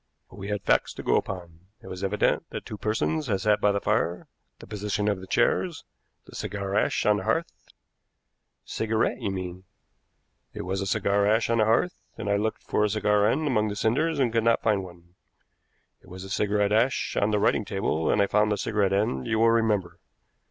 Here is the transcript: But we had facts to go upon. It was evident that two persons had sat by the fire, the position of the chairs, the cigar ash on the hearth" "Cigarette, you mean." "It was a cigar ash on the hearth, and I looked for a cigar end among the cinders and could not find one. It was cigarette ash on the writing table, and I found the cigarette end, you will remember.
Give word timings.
But 0.31 0.37
we 0.39 0.47
had 0.47 0.63
facts 0.63 0.95
to 0.95 1.03
go 1.03 1.15
upon. 1.15 1.59
It 1.79 1.85
was 1.85 2.03
evident 2.03 2.49
that 2.49 2.65
two 2.65 2.75
persons 2.79 3.27
had 3.27 3.41
sat 3.41 3.61
by 3.61 3.71
the 3.71 3.79
fire, 3.79 4.27
the 4.57 4.65
position 4.65 5.07
of 5.07 5.19
the 5.21 5.27
chairs, 5.27 5.85
the 6.25 6.33
cigar 6.35 6.75
ash 6.75 7.05
on 7.05 7.17
the 7.17 7.23
hearth" 7.23 7.51
"Cigarette, 8.75 9.21
you 9.21 9.29
mean." 9.29 9.63
"It 10.55 10.63
was 10.63 10.81
a 10.81 10.87
cigar 10.87 11.27
ash 11.27 11.51
on 11.51 11.59
the 11.59 11.65
hearth, 11.65 12.01
and 12.17 12.31
I 12.31 12.35
looked 12.35 12.63
for 12.63 12.83
a 12.83 12.89
cigar 12.89 13.27
end 13.27 13.45
among 13.45 13.67
the 13.67 13.75
cinders 13.75 14.17
and 14.17 14.33
could 14.33 14.43
not 14.43 14.63
find 14.63 14.83
one. 14.83 15.13
It 16.01 16.07
was 16.07 16.33
cigarette 16.33 16.71
ash 16.73 17.15
on 17.15 17.29
the 17.29 17.37
writing 17.37 17.63
table, 17.63 18.09
and 18.09 18.23
I 18.23 18.25
found 18.25 18.51
the 18.51 18.57
cigarette 18.57 18.93
end, 18.93 19.27
you 19.27 19.37
will 19.37 19.51
remember. 19.51 19.99